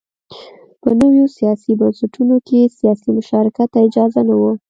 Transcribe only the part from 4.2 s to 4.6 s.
نه وه.